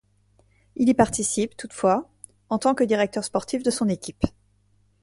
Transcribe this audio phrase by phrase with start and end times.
[0.77, 2.09] Il y participe, toutefois,
[2.49, 4.23] en tant que directeur sportif de son équipe.